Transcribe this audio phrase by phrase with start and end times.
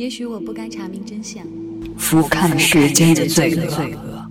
[0.00, 1.44] 也许我不该查明真相，
[1.98, 4.26] 俯瞰世间的罪恶。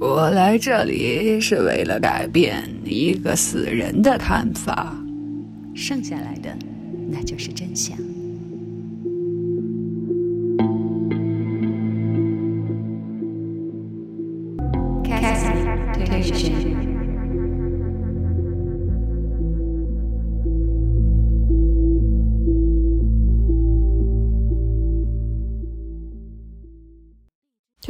[0.00, 5.00] 我来这里是为了改变一个死人的看法，
[5.76, 6.52] 剩下来的
[7.08, 7.96] 那就是真相。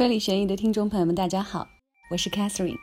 [0.03, 1.65] 这里悬疑的听众朋友们，大家好，
[2.11, 2.75] 我是 Catherine。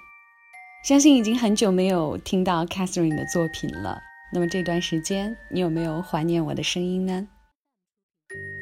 [0.83, 4.01] 相信已经很久没有听到 Catherine 的作品了。
[4.33, 7.29] 那么这段时间，你有没有怀念我的声音呢？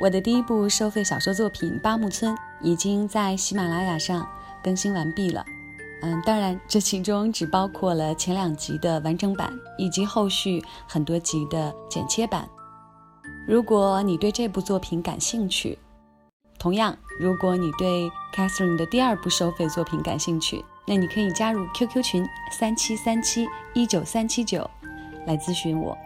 [0.00, 4.28] 我的第一部收费小说作品《八木村》已经在喜马拉雅上
[4.60, 5.46] 更新完毕了。
[6.02, 12.48] 嗯，当然，这其中只包括了前两集的完整版，以及后续很多集的剪切版。
[13.46, 15.78] 如果你对这部作品感兴趣，
[16.58, 24.68] 同样，如果你对 Catherine 的第二部收费作品感兴趣，那你可以加入 QQ 群三七三七一九三七九
[25.24, 25.96] 来咨询我。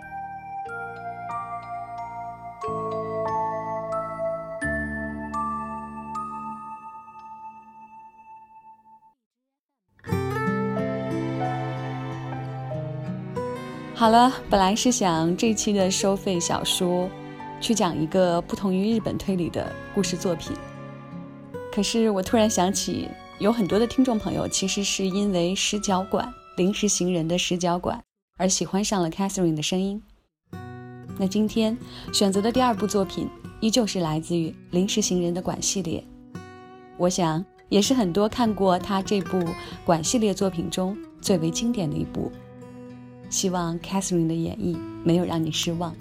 [13.95, 17.09] 好了，本来是想这期的收费小说。
[17.63, 20.55] 去讲一个不同于日本推理的故事作品。
[21.73, 28.03] 可是我突然想起，有很多的听众朋友其实是因为石角馆临时行人的石角馆
[28.37, 30.03] 而喜欢上了 Catherine 的声音。
[31.17, 31.79] 那今天
[32.13, 33.29] 选择的第二部作品，
[33.61, 36.03] 依旧是来自于临时行人的馆系列。
[36.99, 39.41] 我想也是很多看过他这部
[39.85, 42.31] 馆系列作品中最为经典的一部。
[43.31, 45.95] 希望 Catherine 的演绎没有让你失望。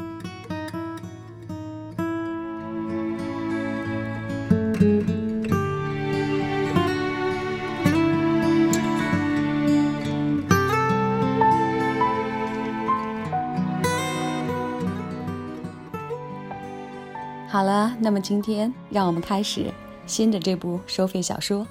[18.11, 19.71] 那么今天让我们开始
[20.05, 21.65] 新的这部收费小说《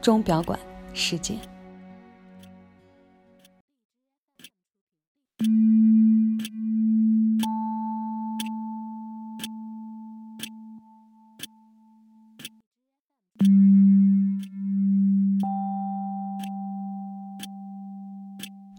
[0.00, 0.58] 钟表馆
[0.94, 1.36] 事件》。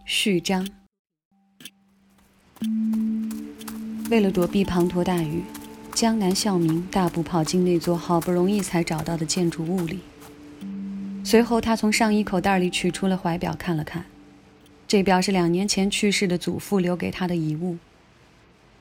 [0.03, 0.67] 序章。
[4.11, 5.43] 为了躲避滂沱大雨，
[5.95, 10.01] 江南孝明大步跑进那座好不容易才找到的建筑物里。
[11.23, 14.05] 随后，他从上衣口袋里取出了怀表，看了看。
[14.89, 17.77] 这表是两年前去世的祖父留给他的遗物。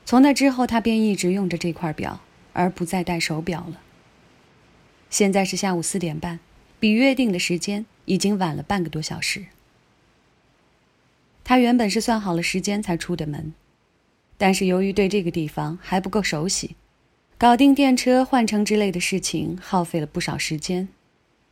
[0.05, 2.19] 从那之后，他便一直用着这块表，
[2.51, 3.79] 而不再戴手表了。
[5.09, 6.41] 现在是下午四点半，
[6.81, 9.45] 比约定的时间已经晚了半个多小时。
[11.45, 13.53] 他原本是算好了时间才出的门，
[14.37, 16.75] 但是由于对这个地方还不够熟悉，
[17.37, 20.87] 搞定电车换乘之类的事情耗费了不少时间。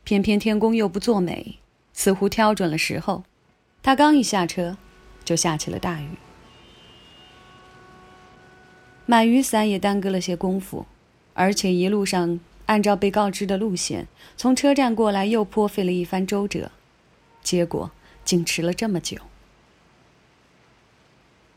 [0.02, 1.58] 偏偏天公又不作美，
[1.92, 3.24] 似乎挑准了时候，
[3.82, 4.78] 他刚一下车，
[5.24, 6.08] 就下起了大雨。
[9.06, 10.86] 买雨伞也耽搁了些功夫，
[11.34, 14.08] 而且一路上按照被告知的路线
[14.38, 16.70] 从车站过来，又颇费了一番周折，
[17.42, 17.90] 结果
[18.24, 19.18] 竟迟了这么久。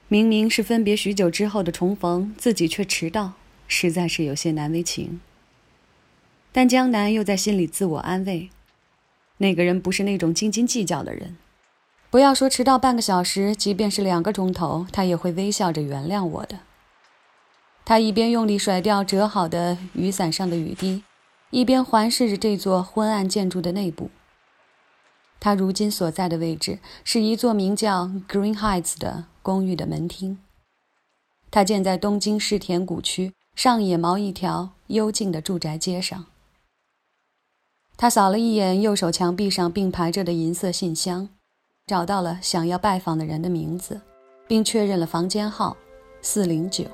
[0.09, 3.33] 明明是分别许久之后的重逢，自己却迟到，
[3.67, 5.19] 实在是有些难为情。
[6.51, 8.49] 但江南又在心里自我安慰：
[9.37, 11.37] 那个人不是那种斤斤计较的人，
[12.09, 16.59] 不要说迟到半个小时，即便是两个钟头，他也会微笑着原谅我的。
[17.85, 21.03] 他一边用力甩掉折好的雨伞上的雨滴，
[21.51, 24.09] 一边环视着这座昏暗建筑的内部。
[25.39, 30.39] 他如今所在的位置是一座名叫 Green Heights 的公寓的门厅。
[31.51, 36.25] 它建在东京世田谷区上野毛一条幽静的住宅街上。
[37.97, 41.27] 他扫了一眼右手墙壁上并排着的银色信箱，
[41.87, 43.99] 找到了想要拜访的人的名字，
[44.47, 45.75] 并确认了房间号
[46.21, 46.85] 四零九。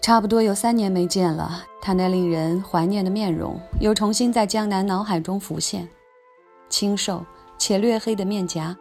[0.00, 5.86] 差不多有三年没见了，他那令人怀念的面容又重新在江南脑海中浮现。
[6.70, 7.22] 清瘦
[7.58, 8.74] 且略黑的面颊，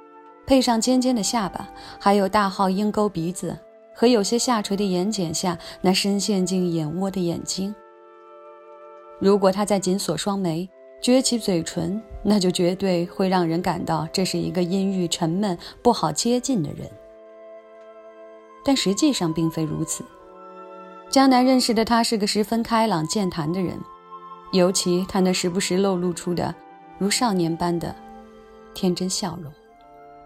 [0.47, 1.67] 配上尖尖的下巴，
[1.99, 3.59] 还有大号鹰钩鼻子
[3.95, 7.73] 和有些下垂的眼睑下那深陷进眼窝的眼睛。
[9.19, 10.69] 如果他再紧锁双眉，
[11.01, 16.89] 撅起嘴唇，那就绝对会让人感到这是一个阴郁沉闷、不好接近的人。
[18.65, 20.03] 但实际上并非如此。
[21.09, 23.79] 江南认识的他是个十分开朗健谈的人，
[24.51, 26.53] 尤其他那时不时露露出的
[26.97, 27.95] 如少年般的
[28.73, 29.49] 天真笑容，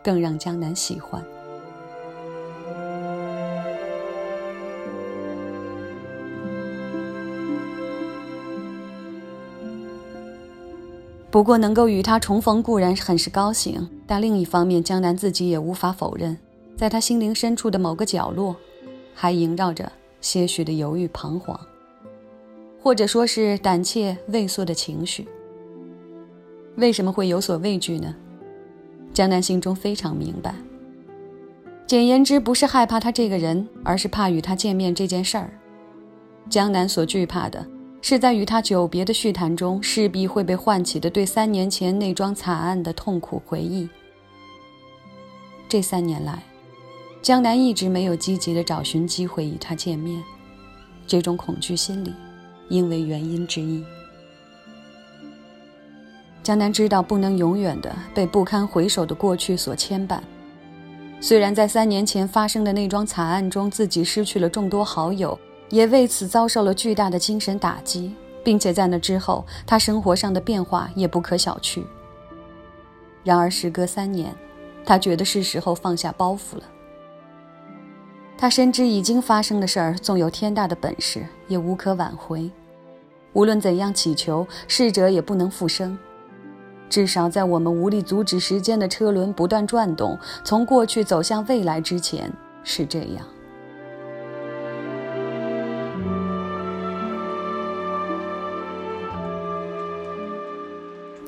[0.04, 1.24] 更让江南喜欢。
[11.32, 16.36] 不过，能够与他重逢固然很是高兴，但另一方面，江南自己也无法否认，
[16.76, 18.56] 在他心灵深处的某个角落，
[19.14, 19.92] 还萦绕着
[20.22, 21.60] 些许的犹豫、彷徨，
[22.82, 25.28] 或者说是胆怯、畏缩的情绪。
[26.78, 28.16] 为什么会有所畏惧呢？
[29.14, 30.56] 江南心中非常明白。
[31.86, 35.52] 简言之，不是害怕他这个人，而是怕与他见面这件事儿。
[36.50, 37.64] 江南所惧怕的。
[38.02, 43.88] 是在与他久别的叙谈中，势必会被唤起的对三年前那桩惨案的痛苦回忆。
[45.68, 46.42] 这三年来，
[47.22, 50.24] 江南一直没有积极的找寻机会与他见面，
[51.06, 52.14] 这种恐惧心理，
[52.70, 53.84] 因为原因之一。
[56.42, 60.20] 江南知道不能永远的被不堪回首的过去所牵绊，
[61.20, 65.38] 虽然在三年前发生的那桩惨案中，自己失去了众多好友。
[65.70, 68.14] 也为此遭受了巨大的精神打击，
[68.44, 71.84] 并且在那之后，他生活上的变化也不可小觑。
[73.24, 74.36] 然而，时隔三年，
[74.86, 76.64] 他觉得是时候放下包袱了。
[78.38, 82.50] 他深知已经发生的事儿，纵有天大的本事，也无可挽回。
[83.34, 85.98] 无论怎样祈求，逝者也不能复生。
[86.90, 92.32] 至少在我们无力阻止时间的车轮不断转动，从过去走向未来之前，
[92.64, 93.24] 是这样。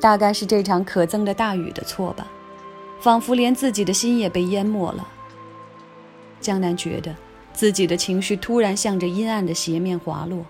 [0.02, 2.26] 大概是这场可憎的大雨的错吧，
[3.00, 5.06] 仿佛连自己的心也被淹没了。
[6.40, 7.14] 江南觉得
[7.52, 10.44] 自己的情绪突然向着阴暗的斜面滑落，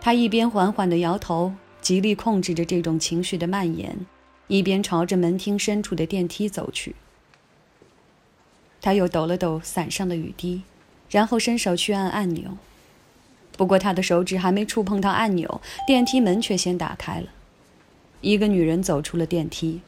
[0.00, 3.94] 他一边缓缓地摇头，极力控制着这种情绪的蔓延，
[4.46, 6.96] 一边朝着门厅深处的电梯走去。
[8.80, 10.62] 他又抖了抖伞上的雨滴，
[11.10, 12.56] 然后伸手去按按钮，
[13.58, 17.26] 不过他的手指还没触碰到按钮，电梯门却先打开了。
[18.20, 19.80] 一个女人走出了电梯。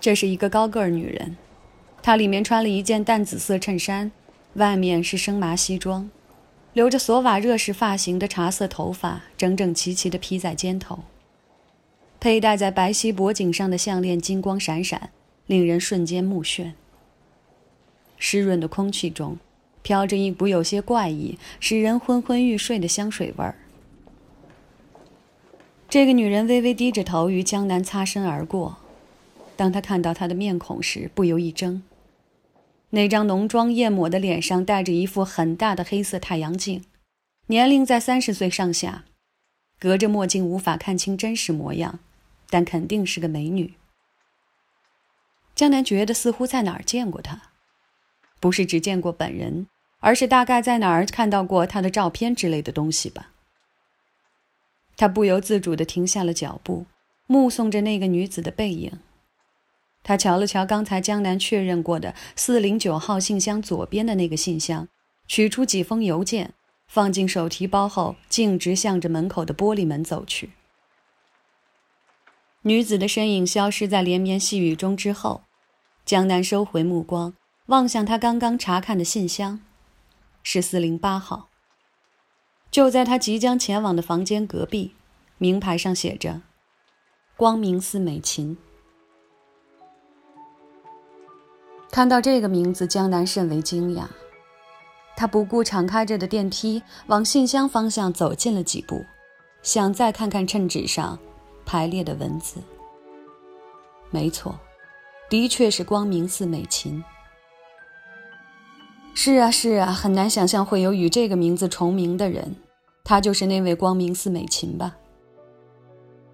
[0.00, 1.36] 这是一个高个儿女人，
[2.02, 4.12] 她里面穿了一件淡紫色衬衫，
[4.54, 6.08] 外面是生麻西装，
[6.72, 11.00] 留着索瓦热式发型的茶色头发整整齐齐地披在肩头，
[12.20, 15.10] 佩戴在白皙脖颈上的项链金光闪闪，
[15.46, 16.72] 令人瞬间目眩。
[18.16, 19.38] 湿润的空气中，
[19.82, 23.56] 飘着一股有些怪异、使人昏昏欲睡的香水味儿。
[25.96, 28.76] 这个女人微微低着头，与江南擦身而过。
[29.56, 31.82] 当她看到他的面孔时，不由一怔。
[32.90, 36.84] 那张浓妆艳抹的脸上戴着一副很大的黑色太阳镜，
[37.46, 39.06] 年龄在三十岁上下，
[39.78, 41.98] 隔着墨镜无法看清真实模样，
[42.50, 43.72] 但肯定是个美女。
[45.54, 47.40] 江南觉得似乎在哪儿见过她，
[48.38, 49.66] 不是只见过本人，
[50.00, 53.30] 而是大概在哪儿看到过她的照片之类的东西吧。
[54.96, 56.86] 他不由自主地停下了脚步，
[57.26, 58.98] 目送着那个女子的背影。
[60.02, 64.88] 他瞧了瞧刚才江南确认过的四零九号信箱左边的那个信箱，
[65.26, 66.54] 取出几封邮件，
[66.86, 70.50] 放进手提包后，径直向着门口的玻璃门走去。
[72.62, 75.42] 女子的身影消失在连绵细雨中之后，
[76.04, 77.34] 江南收回目光，
[77.66, 79.60] 望向他刚刚查看的信箱，
[80.42, 81.48] 是四零八号。
[82.76, 84.94] 就在他即将前往的房间隔壁，
[85.38, 86.42] 名牌上写着
[87.34, 88.58] “光明寺美琴”。
[91.90, 94.04] 看到这个名字，江南甚为惊讶。
[95.16, 99.06] 他不顾敞开着的电梯，往信箱方向走近了几步，
[99.62, 101.18] 想再看看衬纸上
[101.64, 102.60] 排列的文字。
[104.10, 104.60] 没错，
[105.30, 107.02] 的确是“光明寺美琴”。
[109.16, 112.54] 是啊，是啊，很难想象会有与这个名字重名的人，
[113.08, 114.96] 他就是那位光明寺美琴吧？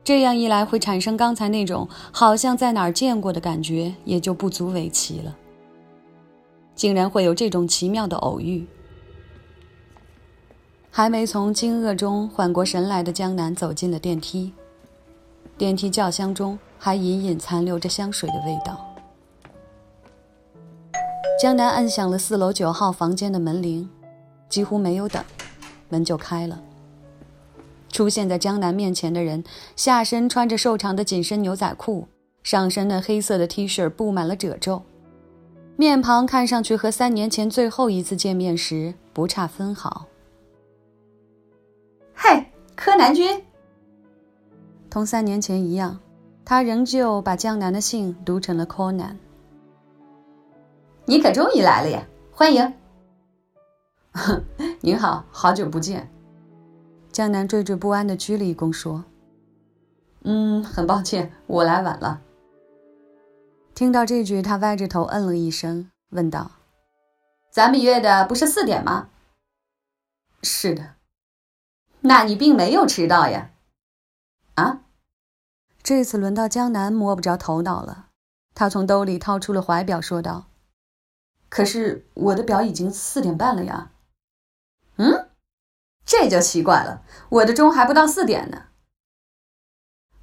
[0.03, 5.37] 这样一来，会产生刚才那种好像在哪儿见过的感觉，也就不足为奇了。
[6.75, 8.67] 竟然会有这种奇妙的偶遇！
[10.91, 14.55] 还没从惊愕中缓过神来的江南走进了电梯，
[15.59, 18.83] 电梯轿厢中还隐隐残留着香水的味道。
[21.39, 23.91] 江南按响了四楼九号房间的门铃，
[24.49, 25.23] 几乎没有等，
[25.93, 26.59] 门就开了。
[27.91, 29.45] 出现在江南面前的人，
[29.77, 32.09] 下身穿着瘦长的紧身牛仔裤，
[32.43, 34.83] 上身的黑色的 T 恤布满了褶皱，
[35.77, 40.07] 面庞看上去和三年前最后一次见面时不差分毫。
[42.15, 43.43] 嗨，柯南君。
[44.89, 46.01] 同三年前一样，
[46.47, 49.17] 他仍旧把江南的姓读成了 Conan。
[51.05, 52.03] 你可终于来了呀！
[52.33, 52.73] 欢迎。
[54.83, 56.11] 您好，好久不见。
[57.11, 59.05] 江南惴惴不安地鞠了一躬，说
[60.25, 62.21] ：“嗯，很抱歉，我来晚了。”
[63.75, 66.51] 听到这句，他歪着头嗯了一声，问道
[67.51, 69.09] ：“咱们约的不是四点吗
[70.43, 70.95] ？”“是的。
[72.03, 73.51] ”“那你并没有迟到呀
[74.57, 74.83] ？”“啊？”
[75.83, 78.09] 这次轮到江南摸不着头脑了，
[78.55, 80.47] 他从兜里掏出了怀表，说道。
[81.49, 83.91] 可是我的表已经四点半了呀。
[86.23, 88.67] 嗯，这就奇怪了，我的钟还不到四点呢。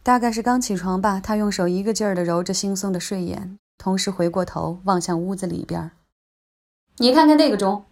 [0.02, 5.92] 大概是刚起床吧，他用手一个劲儿地揉着惺忪的睡眼，同时回过头望向屋子里边。
[6.98, 7.86] 你看看那个钟。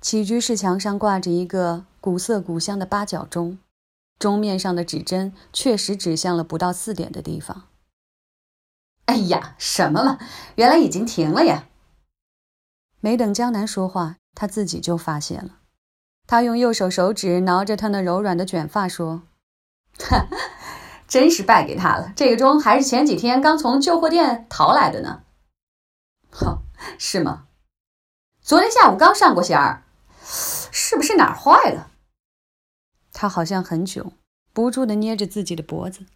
[0.00, 3.58] 起居室墙上挂着一个古色古香的八角钟，
[4.18, 7.64] 钟面上的指针确实指向了不到四点的地方。
[9.04, 10.18] 哎呀，什么嘛，
[10.54, 11.66] 原来已经停了呀！
[13.00, 15.59] 没等江南说话，他自己就发现了。
[16.30, 19.22] 他用右手手指挠着他那柔软的卷发，说
[19.98, 20.28] ：“哈，
[21.08, 22.12] 真是败给他了。
[22.14, 25.24] 这个钟还是前几天刚从旧货店淘来的呢。
[26.38, 26.62] ”“哦，
[27.00, 27.48] 是吗？
[28.40, 29.82] 昨天下午刚上过弦儿，
[30.70, 31.90] 是不是哪儿坏了？”
[33.12, 34.12] 他好像很囧，
[34.52, 36.06] 不住地捏着自己的脖子，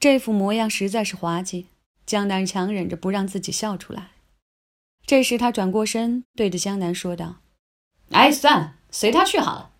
[0.00, 1.68] 这副模样实在是滑稽。
[2.06, 4.12] 江南强忍着不让自己笑出来。
[5.04, 7.36] 这时，他转过身，对着江南说道
[8.12, 9.70] ：“哎，算了，随他去好了。”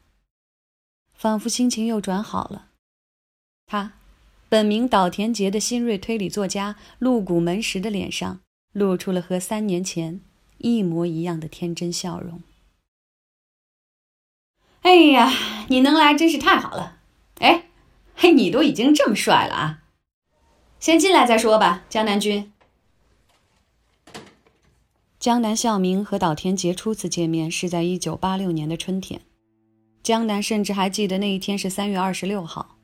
[1.14, 2.70] 仿佛心情又转好了。
[3.66, 3.92] 他，
[4.48, 8.40] 本名岛田杰的新锐推理作家陆谷门石的脸上
[8.72, 10.20] 露出了和三年前
[10.58, 12.42] 一模一样的天真笑容。
[14.80, 15.30] 哎呀，
[15.68, 16.98] 你能来真是太好了！
[17.38, 17.66] 哎，
[18.16, 19.82] 嘿，你都已经这么帅了啊！
[20.80, 22.52] 先进来再说吧，江南君。
[25.22, 29.20] 江南孝明和岛田杰初次见面是在一九八六年的春天，
[30.02, 32.76] 江南甚至还记得那一天是三月二十六号。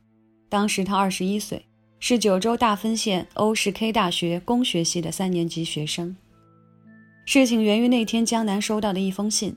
[0.49, 1.67] 当时他二十一岁，
[1.99, 6.17] 是九州大分县欧式 K 大学工学系的三年级学生。
[7.25, 9.57] 事情源于那天江南收到的一封信，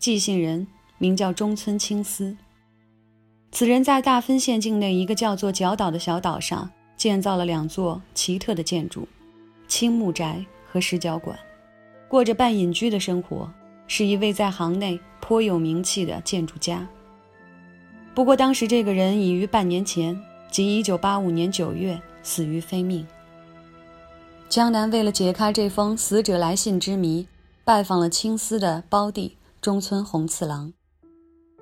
[0.00, 0.66] 寄信人
[0.98, 2.36] 名叫中村青司。
[3.52, 9.06] 此人在大分县境内一个叫做角岛的小岛上建造了两座奇特的建筑：
[9.68, 11.38] 青木宅和石角馆。
[12.08, 13.50] 过着半隐居的生活，
[13.86, 16.88] 是一位在行内颇有名气的建筑家。
[18.14, 20.18] 不过，当时这个人已于半年前，
[20.50, 23.06] 即1985年9月死于非命。
[24.48, 27.28] 江南为了解开这封死者来信之谜，
[27.64, 30.72] 拜访了青丝的胞弟中村红次郎。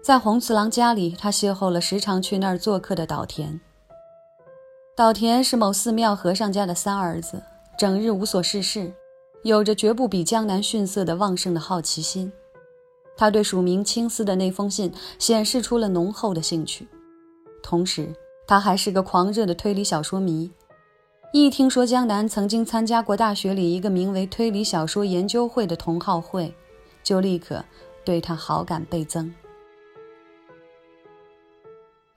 [0.02, 3.60] 在红次郎家里，他邂逅了时常去那儿做客的岛田。
[4.96, 7.42] 岛田是某寺庙和尚家的三儿子，
[7.76, 8.92] 整日无所事事。
[9.46, 12.32] 有着绝不比江南逊色的旺盛的好奇心，
[13.16, 16.88] 他对署名青丝的那封信显示出了浓厚的兴趣。
[17.62, 18.12] 同时，
[18.44, 20.50] 他还是个狂热的推理小说迷。
[21.32, 26.52] 一听说江南曾经参加过大学里一个名为“推理小说研究会”的同好会，
[27.04, 27.64] 就立刻
[28.04, 29.32] 对他好感倍增。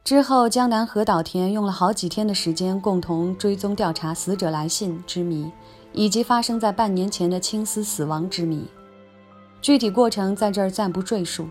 [0.04, 5.52] 之后，江南和岛田用了好几天的时间，共同追踪调查死者来信之谜。
[5.94, 8.66] 以及发生在半年前的青丝死亡之谜，
[9.62, 11.48] 具体过程在这儿暂不赘述。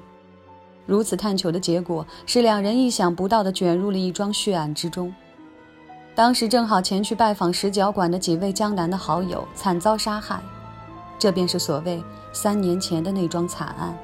[0.87, 5.15] 如此探求的结果，是两人意想不到地卷入了一桩血案之中。
[6.15, 10.41] 当时正好前去拜访石角馆的几位江南的好友惨遭杀害，
[11.19, 12.03] 这便是所谓
[12.33, 13.97] 三年前的那桩惨案。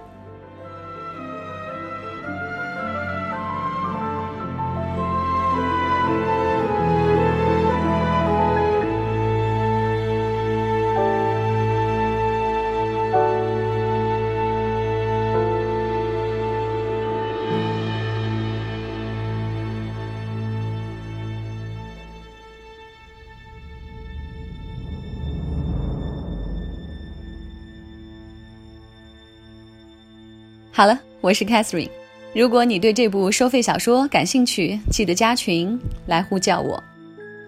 [30.76, 31.88] 好了，我是 Catherine。
[32.34, 36.82] 如果你对这部收费小说感兴趣，记得加群来呼叫我，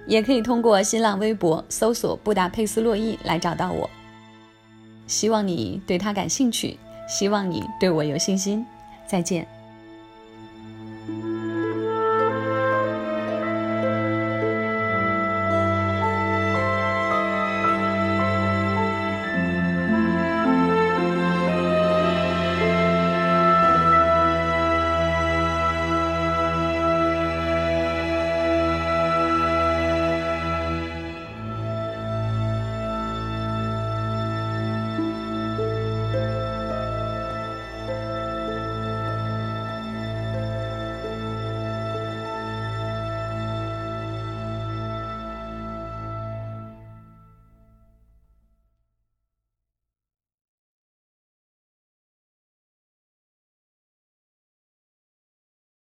[0.07, 3.91] 也可以通过新浪微博搜索“布达佩斯洛伊”来找到我。
[5.09, 6.79] 希望你对他感兴趣，
[7.09, 8.65] 希望你对我有信心。
[9.09, 9.45] 再见。